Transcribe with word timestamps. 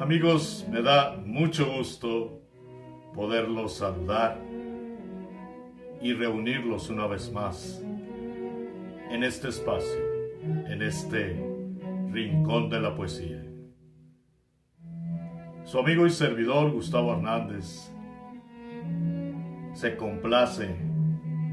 Amigos, 0.00 0.66
me 0.72 0.80
da 0.80 1.14
mucho 1.26 1.76
gusto 1.76 2.40
poderlos 3.14 3.76
saludar 3.76 4.40
y 6.00 6.14
reunirlos 6.14 6.88
una 6.88 7.06
vez 7.06 7.30
más 7.30 7.84
en 9.10 9.22
este 9.22 9.48
espacio, 9.48 10.00
en 10.70 10.80
este 10.80 11.44
rincón 12.12 12.70
de 12.70 12.80
la 12.80 12.94
poesía. 12.94 13.44
Su 15.64 15.78
amigo 15.78 16.06
y 16.06 16.10
servidor 16.10 16.72
Gustavo 16.72 17.12
Hernández 17.12 17.92
se 19.74 19.98
complace 19.98 20.76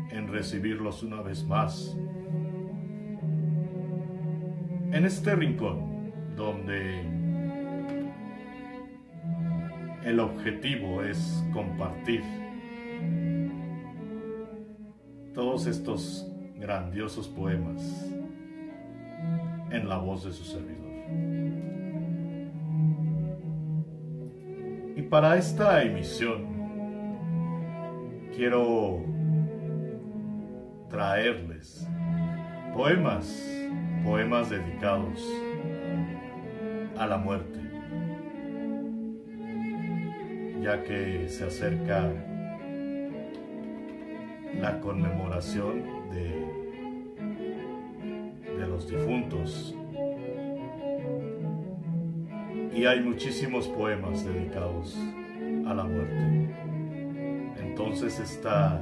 en 0.09 0.27
recibirlos 0.31 1.03
una 1.03 1.21
vez 1.21 1.43
más 1.43 1.97
en 4.93 5.03
este 5.03 5.35
rincón 5.35 6.13
donde 6.37 7.26
el 10.07 10.21
objetivo 10.21 11.03
es 11.03 11.45
compartir 11.51 12.23
todos 15.33 15.67
estos 15.67 16.25
grandiosos 16.55 17.27
poemas 17.27 17.81
en 19.69 19.89
la 19.89 19.97
voz 19.97 20.23
de 20.23 20.31
su 20.31 20.45
servidor. 20.45 20.87
Y 24.95 25.01
para 25.01 25.35
esta 25.35 25.83
emisión 25.83 26.45
quiero 28.33 29.03
traerles 30.89 31.85
poemas, 32.73 33.45
poemas 34.05 34.49
dedicados 34.49 35.21
a 36.97 37.05
la 37.05 37.17
muerte 37.17 37.66
ya 40.67 40.83
que 40.83 41.29
se 41.29 41.45
acerca 41.45 42.11
la 44.59 44.81
conmemoración 44.81 45.81
de, 46.11 46.27
de 48.51 48.67
los 48.67 48.89
difuntos 48.89 49.73
y 52.75 52.83
hay 52.83 52.99
muchísimos 52.99 53.69
poemas 53.69 54.25
dedicados 54.25 54.97
a 55.65 55.73
la 55.73 55.85
muerte. 55.85 56.53
Entonces 57.61 58.19
esta, 58.19 58.81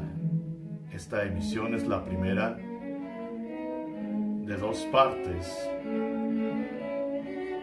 esta 0.91 1.23
emisión 1.23 1.75
es 1.75 1.86
la 1.86 2.03
primera 2.03 2.58
de 4.44 4.58
dos 4.58 4.80
partes 4.91 5.69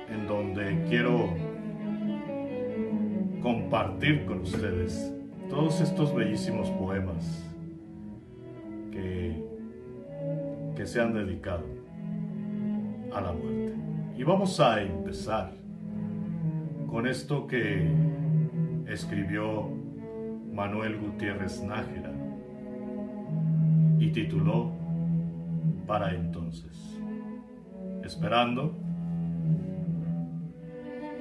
en 0.08 0.28
donde 0.28 0.84
quiero 0.88 1.41
compartir 3.42 4.24
con 4.24 4.40
ustedes 4.40 5.12
todos 5.50 5.80
estos 5.80 6.14
bellísimos 6.14 6.70
poemas 6.70 7.44
que, 8.92 9.42
que 10.76 10.86
se 10.86 11.00
han 11.00 11.12
dedicado 11.12 11.66
a 13.12 13.20
la 13.20 13.32
muerte. 13.32 13.74
Y 14.16 14.22
vamos 14.22 14.60
a 14.60 14.80
empezar 14.80 15.52
con 16.88 17.06
esto 17.06 17.46
que 17.46 17.90
escribió 18.86 19.68
Manuel 20.52 20.98
Gutiérrez 20.98 21.62
Nájera 21.62 22.12
y 23.98 24.10
tituló 24.10 24.70
Para 25.86 26.14
entonces, 26.14 27.00
esperando 28.04 28.76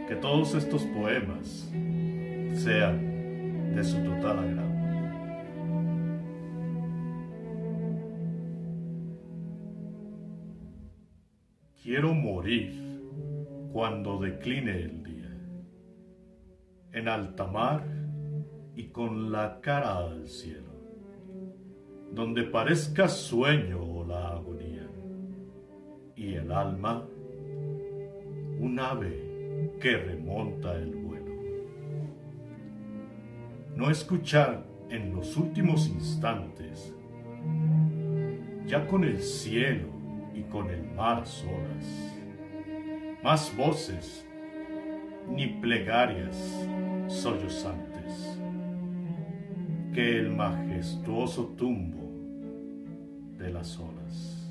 que 0.07 0.15
todos 0.15 0.53
estos 0.55 0.83
poemas 0.83 1.71
sea 2.53 2.91
de 2.91 3.83
su 3.83 3.97
total 4.03 4.39
agrado. 4.39 4.71
Quiero 11.81 12.13
morir 12.13 12.99
cuando 13.71 14.19
decline 14.19 14.69
el 14.69 15.03
día, 15.03 15.37
en 16.93 17.07
alta 17.07 17.47
mar 17.47 17.83
y 18.75 18.85
con 18.89 19.31
la 19.31 19.59
cara 19.61 19.97
al 19.97 20.27
cielo, 20.27 20.71
donde 22.11 22.43
parezca 22.43 23.07
sueño 23.07 24.05
la 24.05 24.29
agonía, 24.29 24.87
y 26.15 26.33
el 26.33 26.51
alma 26.51 27.07
un 28.59 28.79
ave 28.79 29.71
que 29.79 29.97
remonta 29.97 30.75
el 30.75 31.00
no 33.75 33.89
escuchar 33.89 34.63
en 34.89 35.15
los 35.15 35.37
últimos 35.37 35.87
instantes, 35.87 36.93
ya 38.65 38.85
con 38.87 39.03
el 39.03 39.19
cielo 39.21 39.87
y 40.33 40.41
con 40.43 40.69
el 40.69 40.83
mar 40.83 41.25
solas, 41.25 42.17
más 43.23 43.55
voces 43.55 44.25
ni 45.29 45.47
plegarias 45.47 46.67
sollozantes. 47.07 48.37
Que 49.93 50.19
el 50.19 50.31
majestuoso 50.31 51.47
tumbo 51.57 52.09
de 53.37 53.51
las 53.51 53.77
olas. 53.77 54.47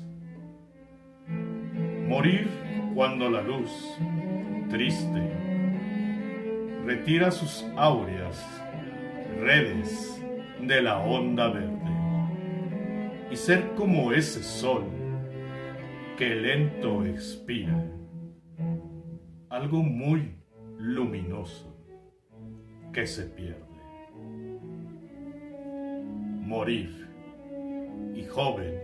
Morir 2.07 2.47
cuando 2.93 3.29
la 3.29 3.41
luz, 3.41 3.71
triste, 4.69 5.31
retira 6.85 7.31
sus 7.31 7.65
áureas 7.75 8.45
redes 9.39 10.21
de 10.59 10.81
la 10.81 10.99
onda 10.99 11.49
verde 11.49 11.81
y 13.31 13.35
ser 13.35 13.73
como 13.75 14.11
ese 14.11 14.43
sol 14.43 14.83
que 16.17 16.35
lento 16.35 17.05
expira, 17.05 17.83
algo 19.49 19.81
muy 19.81 20.35
luminoso 20.77 21.75
que 22.93 23.07
se 23.07 23.25
pierde. 23.25 23.65
Morir 26.41 27.07
y 28.13 28.23
joven, 28.25 28.75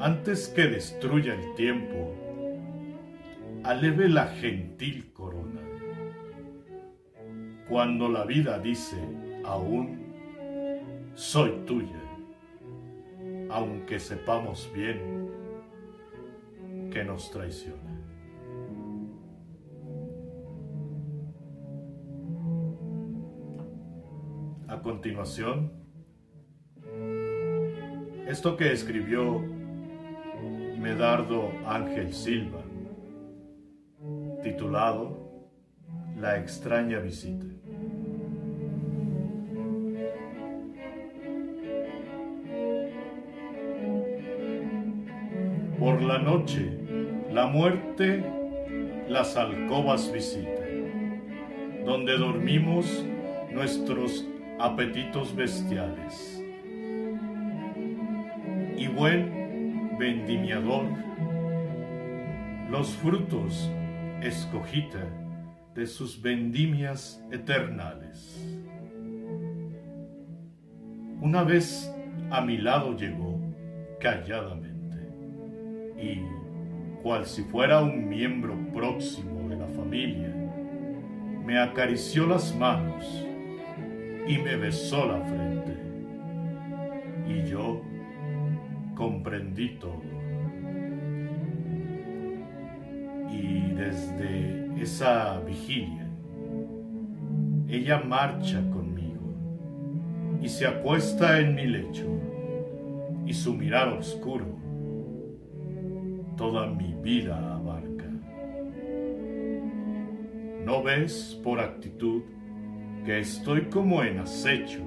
antes 0.00 0.48
que 0.48 0.62
destruya 0.68 1.34
el 1.34 1.54
tiempo, 1.56 2.14
aleve 3.64 4.08
la 4.08 4.28
gentil 4.28 5.12
corona. 5.12 5.43
Cuando 7.68 8.08
la 8.10 8.24
vida 8.24 8.58
dice, 8.58 8.96
aún 9.42 10.04
soy 11.14 11.50
tuya, 11.64 12.00
aunque 13.50 13.98
sepamos 13.98 14.70
bien 14.74 15.30
que 16.90 17.04
nos 17.04 17.30
traiciona. 17.30 17.80
A 24.68 24.80
continuación, 24.82 25.72
esto 28.26 28.56
que 28.56 28.72
escribió 28.72 29.40
Medardo 30.78 31.50
Ángel 31.66 32.12
Silva, 32.12 32.62
titulado 34.42 35.23
La 36.20 36.38
extraña 36.38 36.98
visita. 37.00 37.46
Por 45.78 46.00
la 46.02 46.18
noche, 46.18 46.70
la 47.30 47.46
muerte 47.46 48.24
las 49.08 49.36
alcobas 49.36 50.10
visita, 50.12 50.62
donde 51.84 52.16
dormimos 52.16 53.04
nuestros 53.52 54.26
apetitos 54.58 55.34
bestiales. 55.34 56.42
Y 58.76 58.88
buen 58.88 59.96
vendimiador, 59.98 60.86
los 62.70 62.88
frutos 62.94 63.70
escogita 64.22 65.06
de 65.74 65.86
sus 65.86 66.20
vendimias 66.20 67.22
eternales. 67.30 68.40
Una 71.20 71.42
vez 71.42 71.92
a 72.30 72.40
mi 72.40 72.58
lado 72.58 72.96
llegó 72.96 73.40
calladamente 74.00 74.74
y, 76.00 76.20
cual 77.02 77.26
si 77.26 77.42
fuera 77.44 77.82
un 77.82 78.08
miembro 78.08 78.56
próximo 78.72 79.48
de 79.48 79.56
la 79.56 79.66
familia, 79.68 80.34
me 81.44 81.58
acarició 81.58 82.26
las 82.26 82.54
manos 82.56 83.04
y 84.26 84.38
me 84.38 84.56
besó 84.56 85.06
la 85.06 85.20
frente. 85.20 85.76
Y 87.28 87.48
yo 87.48 87.82
comprendí 88.94 89.76
todo. 89.78 90.23
Y 93.34 93.72
desde 93.72 94.70
esa 94.80 95.40
vigilia 95.40 96.06
ella 97.68 97.98
marcha 97.98 98.62
conmigo 98.70 99.34
y 100.40 100.48
se 100.48 100.66
acuesta 100.66 101.40
en 101.40 101.54
mi 101.54 101.66
lecho 101.66 102.06
y 103.26 103.32
su 103.32 103.54
mirar 103.54 103.88
oscuro 103.88 104.46
toda 106.36 106.66
mi 106.66 106.94
vida 106.94 107.54
abarca. 107.54 108.10
¿No 110.64 110.82
ves 110.82 111.40
por 111.42 111.60
actitud 111.60 112.22
que 113.04 113.20
estoy 113.20 113.62
como 113.66 114.02
en 114.02 114.18
acecho 114.18 114.82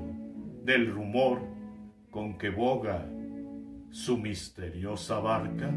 del 0.64 0.92
rumor 0.92 1.42
con 2.10 2.38
que 2.38 2.50
boga 2.50 3.06
su 3.92 4.18
misteriosa 4.18 5.20
barca? 5.20 5.74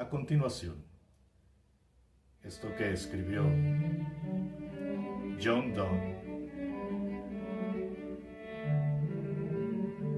A 0.00 0.08
continuación, 0.08 0.82
esto 2.42 2.74
que 2.74 2.90
escribió 2.90 3.42
John 5.38 5.74
Donne 5.74 6.16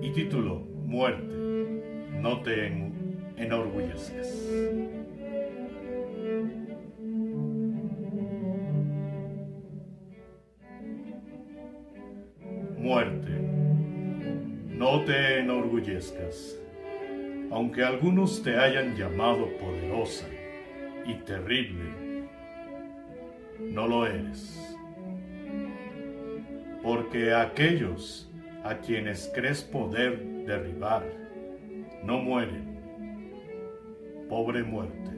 y 0.00 0.12
tituló 0.12 0.60
Muerte, 0.60 1.34
no 2.12 2.42
te 2.42 2.68
enorgullezcas. 3.36 4.28
Muerte, 12.78 13.32
no 14.78 15.04
te 15.04 15.40
enorgullezcas 15.40 16.61
aunque 17.52 17.84
algunos 17.84 18.42
te 18.42 18.56
hayan 18.56 18.96
llamado 18.96 19.46
poderosa 19.58 20.26
y 21.04 21.14
terrible, 21.16 22.24
no 23.60 23.86
lo 23.86 24.06
eres. 24.06 24.58
Porque 26.82 27.34
aquellos 27.34 28.30
a 28.64 28.76
quienes 28.76 29.30
crees 29.34 29.62
poder 29.62 30.24
derribar 30.46 31.04
no 32.02 32.18
mueren. 32.18 32.80
Pobre 34.30 34.62
muerte. 34.62 35.10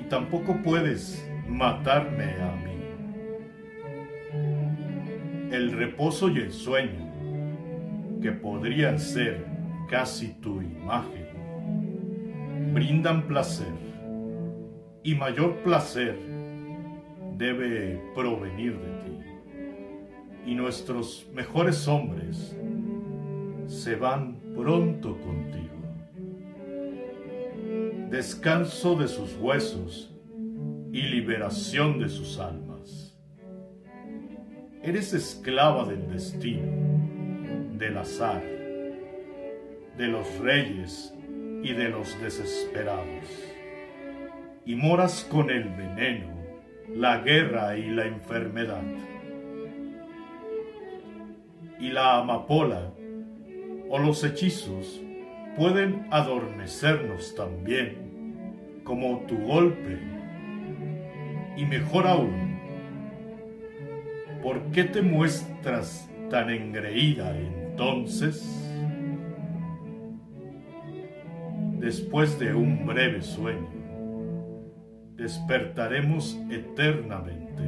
Y 0.00 0.04
tampoco 0.08 0.56
puedes 0.64 1.28
matarme 1.46 2.24
a 2.40 2.56
mí. 2.56 2.72
El 5.52 5.72
reposo 5.72 6.30
y 6.30 6.38
el 6.38 6.52
sueño, 6.52 7.12
que 8.22 8.32
podrían 8.32 8.98
ser 8.98 9.55
casi 9.88 10.34
tu 10.40 10.60
imagen, 10.60 11.26
brindan 12.74 13.26
placer 13.28 13.72
y 15.02 15.14
mayor 15.14 15.62
placer 15.62 16.18
debe 17.36 18.02
provenir 18.14 18.78
de 18.78 18.88
ti. 19.04 20.50
Y 20.50 20.54
nuestros 20.54 21.28
mejores 21.32 21.86
hombres 21.88 22.56
se 23.66 23.96
van 23.96 24.36
pronto 24.54 25.18
contigo. 25.20 25.74
Descanso 28.10 28.94
de 28.96 29.08
sus 29.08 29.36
huesos 29.36 30.14
y 30.92 31.02
liberación 31.02 31.98
de 31.98 32.08
sus 32.08 32.38
almas. 32.38 33.16
Eres 34.82 35.12
esclava 35.12 35.84
del 35.84 36.08
destino, 36.08 36.72
del 37.76 37.98
azar 37.98 38.55
de 39.96 40.06
los 40.08 40.38
reyes 40.38 41.14
y 41.62 41.72
de 41.72 41.88
los 41.88 42.20
desesperados. 42.20 43.24
Y 44.64 44.74
moras 44.74 45.26
con 45.30 45.50
el 45.50 45.64
veneno, 45.64 46.34
la 46.94 47.18
guerra 47.18 47.76
y 47.76 47.90
la 47.90 48.06
enfermedad. 48.06 48.82
Y 51.78 51.90
la 51.90 52.18
amapola 52.18 52.92
o 53.88 53.98
los 53.98 54.24
hechizos 54.24 55.00
pueden 55.56 56.06
adormecernos 56.10 57.34
también, 57.34 58.80
como 58.84 59.20
tu 59.26 59.38
golpe. 59.38 59.98
Y 61.56 61.64
mejor 61.64 62.06
aún, 62.06 62.58
¿por 64.42 64.62
qué 64.72 64.84
te 64.84 65.00
muestras 65.00 66.10
tan 66.28 66.50
engreída 66.50 67.36
entonces? 67.36 68.65
Después 71.86 72.36
de 72.40 72.52
un 72.52 72.84
breve 72.84 73.22
sueño, 73.22 73.70
despertaremos 75.14 76.36
eternamente 76.50 77.62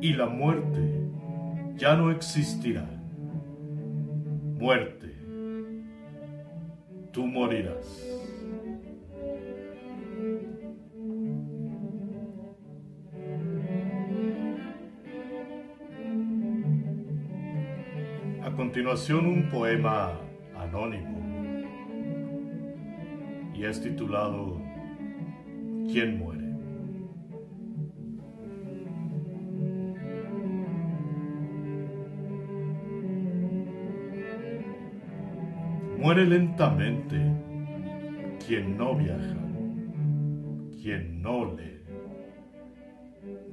y 0.00 0.14
la 0.14 0.24
muerte 0.24 0.80
ya 1.76 1.94
no 1.94 2.10
existirá. 2.10 2.88
Muerte, 4.58 5.14
tú 7.12 7.26
morirás. 7.26 8.02
A 18.42 18.50
continuación 18.56 19.26
un 19.26 19.50
poema 19.50 20.18
anónimo 20.56 21.19
y 23.60 23.66
es 23.66 23.78
titulado 23.82 24.58
¿Quién 25.92 26.18
muere? 26.18 26.46
Muere 35.98 36.24
lentamente 36.24 37.18
quien 38.46 38.78
no 38.78 38.94
viaja, 38.94 39.36
quien 40.82 41.20
no 41.20 41.54
lee, 41.54 41.82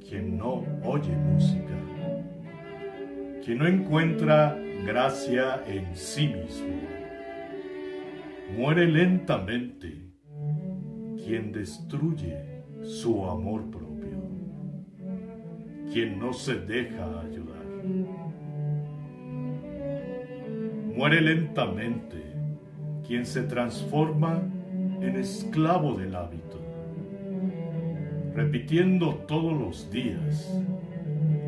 quien 0.08 0.38
no 0.38 0.64
oye 0.84 1.14
música, 1.14 1.76
quien 3.44 3.58
no 3.58 3.66
encuentra 3.66 4.56
gracia 4.86 5.62
en 5.66 5.94
sí 5.94 6.28
mismo 6.28 6.97
muere 8.56 8.86
lentamente 8.86 10.08
quien 11.24 11.52
destruye 11.52 12.62
su 12.82 13.24
amor 13.26 13.70
propio, 13.70 14.18
quien 15.92 16.18
no 16.18 16.32
se 16.32 16.54
deja 16.60 17.20
ayudar. 17.20 17.66
Muere 20.96 21.20
lentamente 21.20 22.22
quien 23.06 23.24
se 23.24 23.42
transforma 23.42 24.42
en 25.00 25.16
esclavo 25.16 25.94
del 25.94 26.14
hábito, 26.14 26.58
repitiendo 28.34 29.14
todos 29.26 29.52
los 29.52 29.90
días 29.90 30.52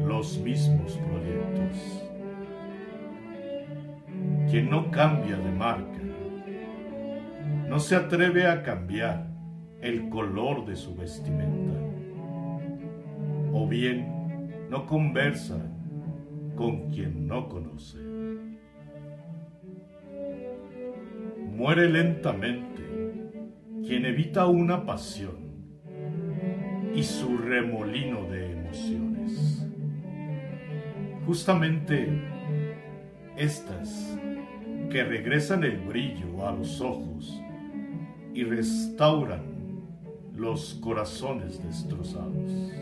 los 0.06 0.38
mismos 0.38 0.98
proyectos. 0.98 2.06
Quien 4.50 4.68
no 4.70 4.90
cambia 4.90 5.36
de 5.36 5.50
marca, 5.52 5.99
no 7.70 7.78
se 7.78 7.94
atreve 7.94 8.48
a 8.48 8.64
cambiar 8.64 9.28
el 9.80 10.08
color 10.08 10.66
de 10.66 10.74
su 10.74 10.96
vestimenta. 10.96 11.78
O 13.52 13.68
bien 13.68 14.66
no 14.68 14.86
conversa 14.86 15.56
con 16.56 16.90
quien 16.90 17.28
no 17.28 17.48
conoce. 17.48 17.98
Muere 21.54 21.88
lentamente 21.88 22.82
quien 23.86 24.04
evita 24.04 24.46
una 24.46 24.84
pasión 24.84 25.36
y 26.92 27.04
su 27.04 27.38
remolino 27.38 28.24
de 28.24 28.50
emociones. 28.50 29.64
Justamente 31.24 32.20
estas 33.36 34.18
que 34.90 35.04
regresan 35.04 35.62
el 35.62 35.78
brillo 35.82 36.48
a 36.48 36.50
los 36.50 36.80
ojos 36.80 37.40
y 38.34 38.44
restauran 38.44 39.42
los 40.34 40.74
corazones 40.74 41.62
destrozados. 41.62 42.72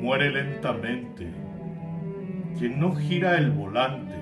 Muere 0.00 0.30
lentamente 0.30 1.30
quien 2.58 2.78
no 2.78 2.94
gira 2.94 3.36
el 3.36 3.50
volante 3.50 4.14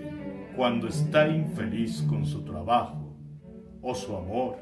cuando 0.56 0.88
está 0.88 1.28
infeliz 1.28 2.02
con 2.08 2.26
su 2.26 2.42
trabajo 2.42 3.16
o 3.80 3.94
su 3.94 4.16
amor, 4.16 4.56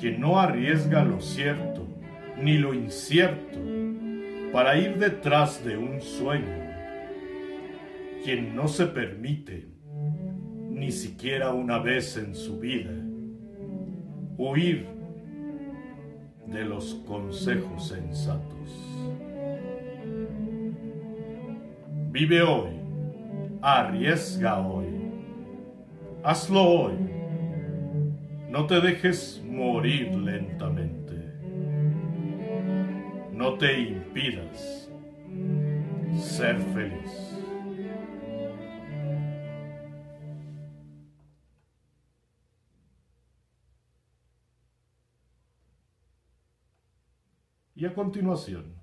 quien 0.00 0.20
no 0.20 0.38
arriesga 0.38 1.04
lo 1.04 1.20
cierto 1.20 1.86
ni 2.42 2.58
lo 2.58 2.74
incierto 2.74 3.58
para 4.52 4.78
ir 4.78 4.96
detrás 4.98 5.64
de 5.64 5.76
un 5.76 6.00
sueño, 6.00 6.56
quien 8.24 8.56
no 8.56 8.66
se 8.66 8.86
permite 8.86 9.77
ni 10.78 10.92
siquiera 10.92 11.50
una 11.50 11.78
vez 11.78 12.16
en 12.16 12.34
su 12.34 12.58
vida, 12.60 12.92
huir 14.36 14.86
de 16.46 16.64
los 16.64 16.94
consejos 17.06 17.88
sensatos. 17.88 18.70
Vive 22.12 22.42
hoy, 22.42 22.70
arriesga 23.60 24.60
hoy, 24.60 24.86
hazlo 26.22 26.62
hoy, 26.62 26.94
no 28.48 28.66
te 28.66 28.80
dejes 28.80 29.42
morir 29.44 30.14
lentamente, 30.14 31.14
no 33.32 33.54
te 33.54 33.80
impidas 33.80 34.90
ser 36.18 36.56
feliz. 36.72 37.27
Y 47.80 47.86
a 47.86 47.94
continuación, 47.94 48.74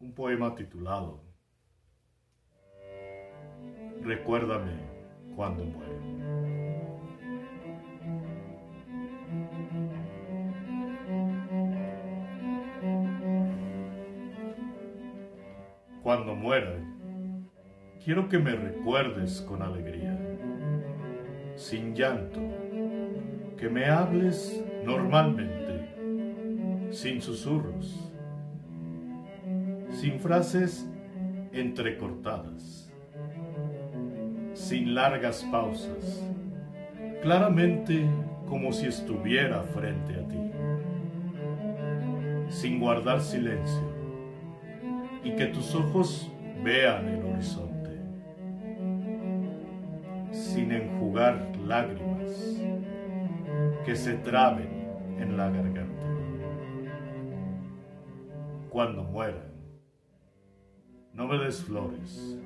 un 0.00 0.14
poema 0.14 0.54
titulado 0.54 1.22
Recuérdame 4.00 4.80
cuando 5.36 5.64
muero. 5.66 6.00
Cuando 16.02 16.34
muera, 16.34 16.74
quiero 18.02 18.30
que 18.30 18.38
me 18.38 18.52
recuerdes 18.52 19.42
con 19.42 19.60
alegría, 19.60 20.18
sin 21.54 21.94
llanto 21.94 22.65
que 23.56 23.70
me 23.70 23.86
hables 23.86 24.62
normalmente, 24.84 25.88
sin 26.90 27.22
susurros, 27.22 28.12
sin 29.90 30.20
frases 30.20 30.86
entrecortadas, 31.52 32.92
sin 34.52 34.94
largas 34.94 35.42
pausas, 35.50 36.22
claramente 37.22 38.06
como 38.46 38.72
si 38.72 38.86
estuviera 38.86 39.62
frente 39.62 40.14
a 40.14 40.28
ti, 40.28 40.50
sin 42.50 42.78
guardar 42.78 43.22
silencio 43.22 43.96
y 45.24 45.32
que 45.32 45.46
tus 45.46 45.74
ojos 45.74 46.30
vean 46.62 47.08
el 47.08 47.24
horizonte, 47.24 48.00
sin 50.30 50.72
enjugar 50.72 51.52
lágrimas 51.66 52.06
que 53.86 53.94
se 53.94 54.14
traben 54.14 54.68
en 55.16 55.36
la 55.36 55.48
garganta. 55.48 56.06
Cuando 58.68 59.04
mueran, 59.04 59.52
no 61.12 61.28
me 61.28 61.38
des 61.38 61.62
flores, 61.62 62.36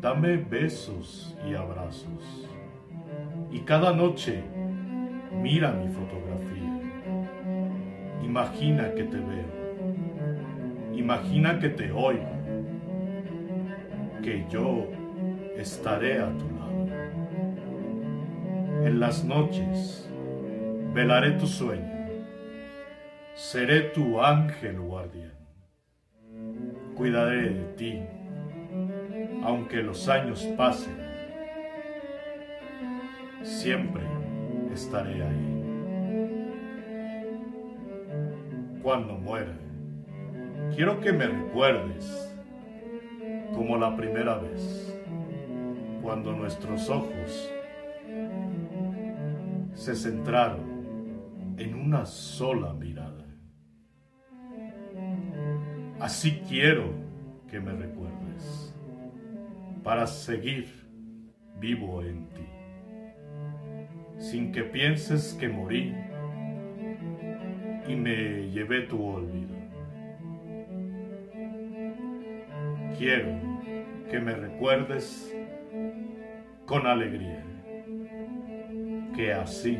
dame 0.00 0.38
besos 0.38 1.38
y 1.48 1.54
abrazos. 1.54 2.48
Y 3.52 3.60
cada 3.60 3.92
noche 3.92 4.42
mira 5.40 5.70
mi 5.70 5.86
fotografía. 5.86 6.80
Imagina 8.24 8.92
que 8.92 9.04
te 9.04 9.18
veo. 9.18 10.94
Imagina 10.94 11.60
que 11.60 11.68
te 11.68 11.92
oigo. 11.92 12.26
Que 14.20 14.44
yo 14.50 14.88
estaré 15.56 16.20
a 16.20 16.36
tu 16.36 16.44
lado. 16.56 16.88
En 18.84 18.98
las 18.98 19.24
noches 19.24 20.09
velaré 20.92 21.32
tu 21.32 21.46
sueño, 21.46 21.88
seré 23.34 23.80
tu 23.94 24.20
ángel 24.20 24.80
guardián, 24.80 25.32
cuidaré 26.96 27.50
de 27.50 27.64
ti, 27.74 28.02
aunque 29.44 29.82
los 29.82 30.08
años 30.08 30.42
pasen, 30.56 30.96
siempre 33.42 34.02
estaré 34.72 35.22
ahí. 35.22 35.46
Cuando 38.82 39.14
muera, 39.14 39.54
quiero 40.74 40.98
que 41.00 41.12
me 41.12 41.26
recuerdes 41.26 42.34
como 43.54 43.76
la 43.76 43.94
primera 43.96 44.38
vez, 44.38 44.92
cuando 46.02 46.32
nuestros 46.32 46.88
ojos 46.90 47.52
se 49.74 49.94
centraron 49.94 50.69
en 51.60 51.74
una 51.74 52.06
sola 52.06 52.72
mirada. 52.72 53.26
Así 56.00 56.40
quiero 56.48 56.90
que 57.50 57.60
me 57.60 57.72
recuerdes 57.72 58.74
para 59.84 60.06
seguir 60.06 60.66
vivo 61.58 62.02
en 62.02 62.26
ti, 62.30 62.46
sin 64.16 64.52
que 64.52 64.62
pienses 64.62 65.34
que 65.38 65.50
morí 65.50 65.94
y 67.86 67.94
me 67.94 68.50
llevé 68.50 68.82
tu 68.82 69.04
olvido. 69.04 69.54
Quiero 72.96 73.38
que 74.10 74.18
me 74.18 74.32
recuerdes 74.32 75.36
con 76.64 76.86
alegría, 76.86 77.44
que 79.14 79.34
así 79.34 79.78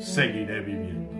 seguiré 0.00 0.60
viviendo. 0.60 1.10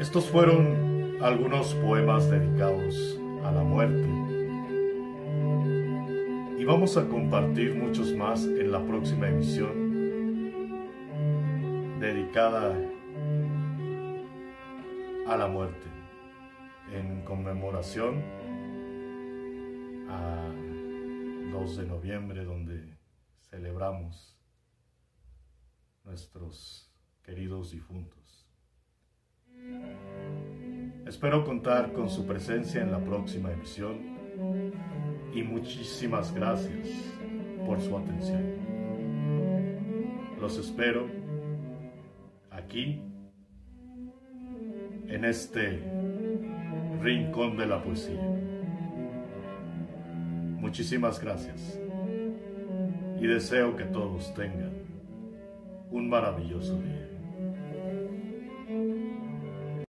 Estos 0.00 0.26
fueron 0.26 1.18
algunos 1.22 1.74
poemas 1.74 2.28
dedicados 2.28 3.18
a 3.44 3.52
la 3.52 3.62
muerte. 3.62 4.08
Y 6.58 6.64
vamos 6.64 6.96
a 6.96 7.08
compartir 7.08 7.74
muchos 7.74 8.14
más 8.14 8.44
en 8.44 8.72
la 8.72 8.84
próxima 8.84 9.28
emisión 9.28 9.84
dedicada 12.00 12.76
a 15.26 15.36
la 15.36 15.46
muerte, 15.46 15.86
en 16.92 17.22
conmemoración 17.22 18.22
a 20.08 20.63
2 21.52 21.76
de 21.76 21.86
noviembre 21.86 22.44
donde 22.44 22.96
celebramos 23.50 24.36
nuestros 26.04 26.92
queridos 27.22 27.70
difuntos. 27.70 28.46
Espero 31.06 31.44
contar 31.44 31.92
con 31.92 32.08
su 32.08 32.26
presencia 32.26 32.82
en 32.82 32.90
la 32.90 33.02
próxima 33.02 33.52
emisión 33.52 33.98
y 35.34 35.42
muchísimas 35.42 36.34
gracias 36.34 36.88
por 37.66 37.80
su 37.80 37.96
atención. 37.96 38.54
Los 40.40 40.58
espero 40.58 41.08
aquí 42.50 43.00
en 45.08 45.24
este 45.24 45.82
rincón 47.00 47.56
de 47.56 47.66
la 47.66 47.82
poesía. 47.82 48.43
Muchísimas 50.64 51.20
gracias 51.20 51.78
y 53.20 53.26
deseo 53.26 53.76
que 53.76 53.84
todos 53.84 54.32
tengan 54.32 54.72
un 55.90 56.08
maravilloso 56.08 56.78
día. 56.78 57.03